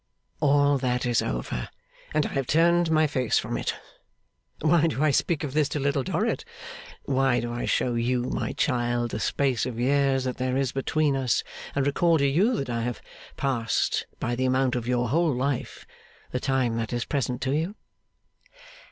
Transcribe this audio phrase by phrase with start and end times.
[0.39, 1.69] 'All that is over,
[2.11, 3.75] and I have turned my face from it.
[4.61, 6.43] Why do I speak of this to Little Dorrit?
[7.05, 11.15] Why do I show you, my child, the space of years that there is between
[11.15, 11.43] us,
[11.75, 12.99] and recall to you that I have
[13.37, 15.85] passed, by the amount of your whole life,
[16.31, 17.75] the time that is present to you?